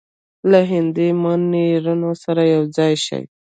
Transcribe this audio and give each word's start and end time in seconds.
له 0.51 0.59
هندي 0.71 1.09
منورینو 1.23 2.11
سره 2.23 2.41
یو 2.55 2.63
ځای 2.77 2.93
شي. 3.05 3.21